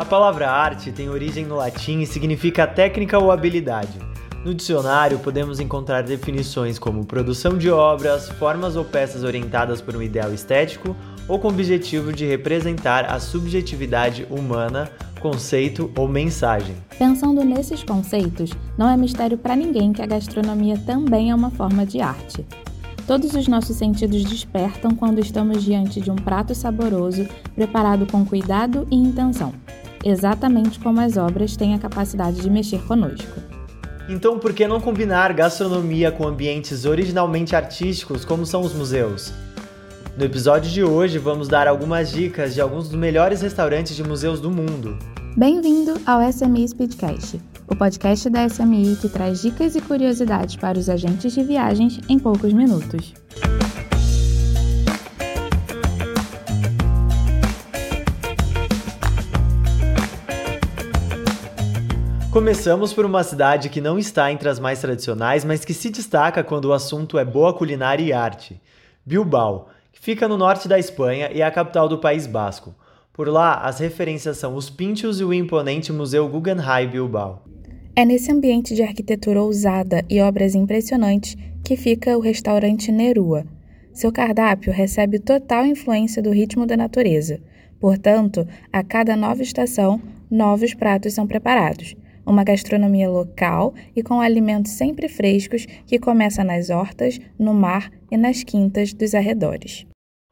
A 0.00 0.04
palavra 0.06 0.50
arte 0.50 0.90
tem 0.90 1.10
origem 1.10 1.44
no 1.44 1.56
latim 1.56 2.00
e 2.00 2.06
significa 2.06 2.66
técnica 2.66 3.18
ou 3.18 3.30
habilidade. 3.30 3.98
No 4.42 4.54
dicionário, 4.54 5.18
podemos 5.18 5.60
encontrar 5.60 6.02
definições 6.02 6.78
como 6.78 7.04
produção 7.04 7.58
de 7.58 7.70
obras, 7.70 8.30
formas 8.30 8.76
ou 8.76 8.84
peças 8.86 9.24
orientadas 9.24 9.82
por 9.82 9.94
um 9.94 10.00
ideal 10.00 10.32
estético 10.32 10.96
ou 11.28 11.38
com 11.38 11.48
o 11.48 11.50
objetivo 11.50 12.14
de 12.14 12.24
representar 12.24 13.12
a 13.12 13.20
subjetividade 13.20 14.26
humana, 14.30 14.90
conceito 15.20 15.90
ou 15.94 16.08
mensagem. 16.08 16.74
Pensando 16.98 17.44
nesses 17.44 17.82
conceitos, 17.82 18.52
não 18.78 18.88
é 18.88 18.96
mistério 18.96 19.36
para 19.36 19.54
ninguém 19.54 19.92
que 19.92 20.00
a 20.00 20.06
gastronomia 20.06 20.78
também 20.78 21.30
é 21.30 21.34
uma 21.34 21.50
forma 21.50 21.84
de 21.84 22.00
arte. 22.00 22.46
Todos 23.06 23.34
os 23.34 23.46
nossos 23.46 23.76
sentidos 23.76 24.24
despertam 24.24 24.92
quando 24.94 25.18
estamos 25.18 25.62
diante 25.62 26.00
de 26.00 26.10
um 26.10 26.16
prato 26.16 26.54
saboroso, 26.54 27.28
preparado 27.54 28.06
com 28.06 28.24
cuidado 28.24 28.86
e 28.90 28.96
intenção, 28.96 29.52
exatamente 30.04 30.78
como 30.80 31.00
as 31.00 31.16
obras 31.16 31.56
têm 31.56 31.74
a 31.74 31.78
capacidade 31.78 32.40
de 32.40 32.50
mexer 32.50 32.82
conosco. 32.82 33.40
Então, 34.08 34.38
por 34.38 34.52
que 34.52 34.66
não 34.66 34.80
combinar 34.80 35.32
gastronomia 35.32 36.10
com 36.10 36.26
ambientes 36.26 36.84
originalmente 36.84 37.54
artísticos, 37.54 38.24
como 38.24 38.44
são 38.44 38.62
os 38.62 38.74
museus? 38.74 39.32
No 40.16 40.24
episódio 40.24 40.70
de 40.70 40.82
hoje, 40.82 41.18
vamos 41.18 41.46
dar 41.46 41.68
algumas 41.68 42.10
dicas 42.10 42.52
de 42.52 42.60
alguns 42.60 42.88
dos 42.88 42.98
melhores 42.98 43.40
restaurantes 43.40 43.94
de 43.94 44.02
museus 44.02 44.40
do 44.40 44.50
mundo. 44.50 44.98
Bem-vindo 45.36 45.94
ao 46.04 46.20
SMI 46.20 46.66
Speedcast, 46.66 47.40
o 47.68 47.76
podcast 47.76 48.28
da 48.28 48.48
SMI 48.48 48.96
que 49.00 49.08
traz 49.08 49.42
dicas 49.42 49.76
e 49.76 49.80
curiosidades 49.80 50.56
para 50.56 50.76
os 50.76 50.88
agentes 50.88 51.32
de 51.32 51.44
viagens 51.44 52.00
em 52.08 52.18
poucos 52.18 52.52
minutos. 52.52 53.14
Começamos 62.30 62.92
por 62.92 63.04
uma 63.04 63.24
cidade 63.24 63.68
que 63.68 63.80
não 63.80 63.98
está 63.98 64.30
entre 64.30 64.48
as 64.48 64.60
mais 64.60 64.80
tradicionais, 64.80 65.44
mas 65.44 65.64
que 65.64 65.74
se 65.74 65.90
destaca 65.90 66.44
quando 66.44 66.66
o 66.66 66.72
assunto 66.72 67.18
é 67.18 67.24
boa 67.24 67.52
culinária 67.52 68.04
e 68.04 68.12
arte. 68.12 68.60
Bilbao, 69.04 69.68
que 69.92 70.00
fica 70.00 70.28
no 70.28 70.36
norte 70.38 70.68
da 70.68 70.78
Espanha 70.78 71.28
e 71.34 71.40
é 71.40 71.44
a 71.44 71.50
capital 71.50 71.88
do 71.88 71.98
País 71.98 72.28
Basco. 72.28 72.72
Por 73.12 73.26
lá, 73.26 73.54
as 73.56 73.80
referências 73.80 74.36
são 74.36 74.54
os 74.54 74.70
Pinchos 74.70 75.18
e 75.20 75.24
o 75.24 75.34
imponente 75.34 75.92
Museu 75.92 76.28
Guggenheim 76.28 76.88
Bilbao. 76.88 77.42
É 77.96 78.04
nesse 78.04 78.30
ambiente 78.30 78.76
de 78.76 78.82
arquitetura 78.84 79.42
ousada 79.42 80.04
e 80.08 80.20
obras 80.20 80.54
impressionantes 80.54 81.36
que 81.64 81.76
fica 81.76 82.16
o 82.16 82.20
restaurante 82.20 82.92
Nerua. 82.92 83.44
Seu 83.92 84.12
cardápio 84.12 84.72
recebe 84.72 85.18
total 85.18 85.66
influência 85.66 86.22
do 86.22 86.30
ritmo 86.30 86.64
da 86.64 86.76
natureza. 86.76 87.40
Portanto, 87.80 88.46
a 88.72 88.84
cada 88.84 89.16
nova 89.16 89.42
estação, 89.42 90.00
novos 90.30 90.74
pratos 90.74 91.12
são 91.12 91.26
preparados. 91.26 91.96
Uma 92.30 92.44
gastronomia 92.44 93.10
local 93.10 93.74
e 93.94 94.04
com 94.04 94.20
alimentos 94.20 94.70
sempre 94.70 95.08
frescos 95.08 95.66
que 95.84 95.98
começa 95.98 96.44
nas 96.44 96.70
hortas, 96.70 97.18
no 97.36 97.52
mar 97.52 97.90
e 98.08 98.16
nas 98.16 98.44
quintas 98.44 98.92
dos 98.92 99.16
arredores. 99.16 99.84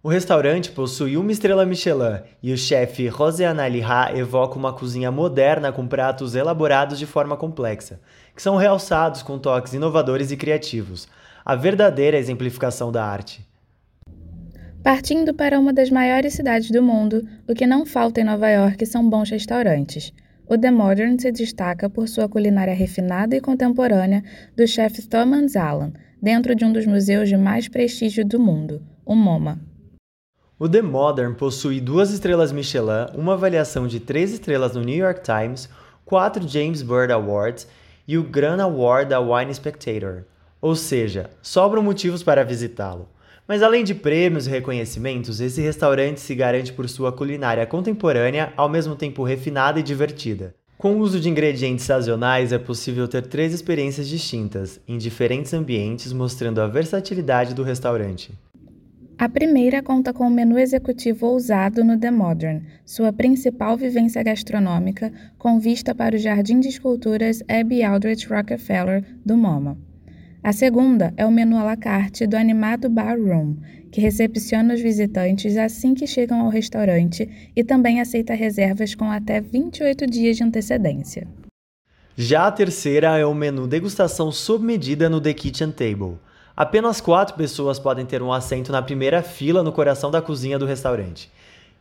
O 0.00 0.08
restaurante 0.08 0.70
possui 0.70 1.16
uma 1.16 1.32
estrela 1.32 1.66
Michelin 1.66 2.20
e 2.40 2.52
o 2.52 2.56
chefe 2.56 3.08
Roseana 3.08 3.66
Liha 3.66 4.12
evoca 4.14 4.56
uma 4.56 4.72
cozinha 4.72 5.10
moderna 5.10 5.72
com 5.72 5.84
pratos 5.84 6.36
elaborados 6.36 6.96
de 6.96 7.06
forma 7.06 7.36
complexa, 7.36 8.00
que 8.36 8.40
são 8.40 8.54
realçados 8.54 9.24
com 9.24 9.36
toques 9.36 9.74
inovadores 9.74 10.30
e 10.30 10.36
criativos, 10.36 11.08
a 11.44 11.56
verdadeira 11.56 12.16
exemplificação 12.16 12.92
da 12.92 13.04
arte. 13.04 13.44
Partindo 14.80 15.34
para 15.34 15.58
uma 15.58 15.72
das 15.72 15.90
maiores 15.90 16.34
cidades 16.34 16.70
do 16.70 16.84
mundo, 16.84 17.26
o 17.48 17.52
que 17.52 17.66
não 17.66 17.84
falta 17.84 18.20
em 18.20 18.24
Nova 18.24 18.48
York 18.48 18.86
são 18.86 19.10
bons 19.10 19.28
restaurantes. 19.28 20.12
O 20.52 20.58
The 20.58 20.72
Modern 20.72 21.16
se 21.16 21.30
destaca 21.30 21.88
por 21.88 22.08
sua 22.08 22.28
culinária 22.28 22.74
refinada 22.74 23.36
e 23.36 23.40
contemporânea 23.40 24.24
do 24.56 24.66
chefe 24.66 25.06
Thomas 25.06 25.54
Allen, 25.54 25.92
dentro 26.20 26.56
de 26.56 26.64
um 26.64 26.72
dos 26.72 26.84
museus 26.84 27.28
de 27.28 27.36
mais 27.36 27.68
prestígio 27.68 28.26
do 28.26 28.40
mundo, 28.40 28.82
o 29.06 29.14
MoMA. 29.14 29.60
O 30.58 30.68
The 30.68 30.82
Modern 30.82 31.34
possui 31.34 31.80
duas 31.80 32.10
estrelas 32.10 32.50
Michelin, 32.50 33.06
uma 33.14 33.34
avaliação 33.34 33.86
de 33.86 34.00
três 34.00 34.32
estrelas 34.32 34.74
no 34.74 34.82
New 34.82 34.96
York 34.96 35.20
Times, 35.22 35.68
quatro 36.04 36.48
James 36.48 36.82
Bird 36.82 37.12
Awards 37.12 37.68
e 38.08 38.18
o 38.18 38.24
Grand 38.24 38.60
Award 38.60 39.10
da 39.10 39.20
Wine 39.20 39.54
Spectator. 39.54 40.24
Ou 40.60 40.74
seja, 40.74 41.30
sobram 41.40 41.80
motivos 41.80 42.24
para 42.24 42.42
visitá-lo. 42.42 43.08
Mas 43.50 43.64
além 43.64 43.82
de 43.82 43.96
prêmios 43.96 44.46
e 44.46 44.50
reconhecimentos, 44.50 45.40
esse 45.40 45.60
restaurante 45.60 46.20
se 46.20 46.36
garante 46.36 46.72
por 46.72 46.88
sua 46.88 47.10
culinária 47.10 47.66
contemporânea, 47.66 48.52
ao 48.56 48.68
mesmo 48.68 48.94
tempo 48.94 49.24
refinada 49.24 49.80
e 49.80 49.82
divertida. 49.82 50.54
Com 50.78 50.92
o 50.92 50.98
uso 51.00 51.18
de 51.18 51.28
ingredientes 51.28 51.84
sazonais, 51.84 52.52
é 52.52 52.58
possível 52.58 53.08
ter 53.08 53.26
três 53.26 53.52
experiências 53.52 54.06
distintas, 54.06 54.80
em 54.86 54.96
diferentes 54.96 55.52
ambientes, 55.52 56.12
mostrando 56.12 56.60
a 56.60 56.68
versatilidade 56.68 57.52
do 57.52 57.64
restaurante. 57.64 58.30
A 59.18 59.28
primeira 59.28 59.82
conta 59.82 60.12
com 60.12 60.28
o 60.28 60.30
menu 60.30 60.56
executivo 60.56 61.26
ousado 61.26 61.82
no 61.82 61.98
The 61.98 62.12
Modern, 62.12 62.62
sua 62.86 63.12
principal 63.12 63.76
vivência 63.76 64.22
gastronômica, 64.22 65.12
com 65.36 65.58
vista 65.58 65.92
para 65.92 66.14
o 66.14 66.18
Jardim 66.20 66.60
de 66.60 66.68
Esculturas 66.68 67.42
Abby 67.48 67.82
Aldrich 67.82 68.28
Rockefeller 68.28 69.04
do 69.26 69.36
MoMA. 69.36 69.89
A 70.42 70.52
segunda 70.52 71.12
é 71.18 71.26
o 71.26 71.30
menu 71.30 71.58
à 71.58 71.62
la 71.62 71.76
carte 71.76 72.26
do 72.26 72.34
animado 72.34 72.88
Bar 72.88 73.18
Room, 73.18 73.56
que 73.92 74.00
recepciona 74.00 74.72
os 74.72 74.80
visitantes 74.80 75.56
assim 75.56 75.94
que 75.94 76.06
chegam 76.06 76.40
ao 76.40 76.48
restaurante 76.48 77.28
e 77.54 77.62
também 77.62 78.00
aceita 78.00 78.32
reservas 78.32 78.94
com 78.94 79.10
até 79.10 79.40
28 79.40 80.06
dias 80.06 80.38
de 80.38 80.44
antecedência. 80.44 81.28
Já 82.16 82.46
a 82.46 82.52
terceira 82.52 83.18
é 83.18 83.26
o 83.26 83.34
menu 83.34 83.66
degustação 83.66 84.32
sob 84.32 84.64
medida 84.64 85.10
no 85.10 85.20
The 85.20 85.34
Kitchen 85.34 85.72
Table 85.72 86.18
Apenas 86.60 87.00
quatro 87.00 87.36
pessoas 87.36 87.78
podem 87.78 88.04
ter 88.04 88.22
um 88.22 88.30
assento 88.30 88.70
na 88.70 88.82
primeira 88.82 89.22
fila 89.22 89.62
no 89.62 89.72
coração 89.72 90.10
da 90.10 90.20
cozinha 90.20 90.58
do 90.58 90.66
restaurante. 90.66 91.30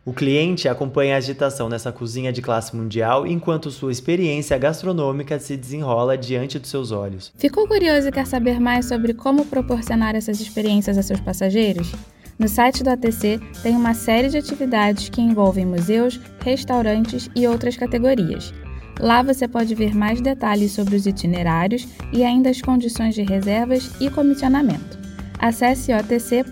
O 0.09 0.11
cliente 0.11 0.67
acompanha 0.67 1.13
a 1.13 1.17
agitação 1.19 1.69
nessa 1.69 1.91
cozinha 1.91 2.33
de 2.33 2.41
classe 2.41 2.75
mundial 2.75 3.27
enquanto 3.27 3.69
sua 3.69 3.91
experiência 3.91 4.57
gastronômica 4.57 5.37
se 5.37 5.55
desenrola 5.55 6.17
diante 6.17 6.57
dos 6.57 6.71
seus 6.71 6.91
olhos. 6.91 7.31
Ficou 7.37 7.67
curioso 7.67 8.07
e 8.07 8.11
quer 8.11 8.25
saber 8.25 8.59
mais 8.59 8.87
sobre 8.87 9.13
como 9.13 9.45
proporcionar 9.45 10.15
essas 10.15 10.41
experiências 10.41 10.97
a 10.97 11.03
seus 11.03 11.19
passageiros? 11.19 11.91
No 12.39 12.47
site 12.47 12.83
do 12.83 12.89
ATC 12.89 13.39
tem 13.61 13.75
uma 13.75 13.93
série 13.93 14.29
de 14.29 14.37
atividades 14.39 15.09
que 15.09 15.21
envolvem 15.21 15.63
museus, 15.63 16.19
restaurantes 16.43 17.29
e 17.35 17.45
outras 17.45 17.77
categorias. 17.77 18.51
Lá 18.99 19.21
você 19.21 19.47
pode 19.47 19.75
ver 19.75 19.95
mais 19.95 20.19
detalhes 20.21 20.71
sobre 20.71 20.95
os 20.95 21.05
itinerários 21.05 21.87
e 22.11 22.23
ainda 22.23 22.49
as 22.49 22.59
condições 22.59 23.13
de 23.13 23.21
reservas 23.21 23.91
e 24.01 24.09
comissionamento. 24.09 24.97
Acesse 25.37 25.91
otc.net.br. 25.93 26.49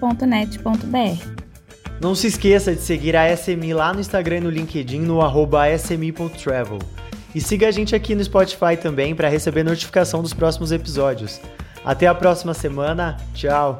Não 2.00 2.14
se 2.14 2.28
esqueça 2.28 2.76
de 2.76 2.82
seguir 2.82 3.16
a 3.16 3.36
SMI 3.36 3.74
lá 3.74 3.94
no 3.94 4.00
Instagram 4.00 4.38
e 4.38 4.42
no 4.42 4.50
LinkedIn 4.50 5.00
no 5.02 5.20
smi.travel. 5.76 6.80
E 7.34 7.42
siga 7.42 7.68
a 7.68 7.72
gente 7.72 7.96
aqui 7.96 8.16
no 8.16 8.24
Spotify 8.24 8.78
também 8.80 9.16
para 9.16 9.28
receber 9.28 9.64
notificação 9.64 10.22
dos 10.22 10.34
próximos 10.34 10.72
episódios. 10.72 11.42
Até 11.84 12.08
a 12.08 12.16
próxima 12.16 12.54
semana. 12.54 13.18
Tchau! 13.34 13.80